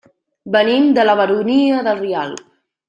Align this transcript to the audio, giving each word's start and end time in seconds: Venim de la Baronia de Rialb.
Venim 0.55 0.89
de 0.99 1.05
la 1.11 1.17
Baronia 1.21 1.87
de 1.91 1.97
Rialb. 2.03 2.45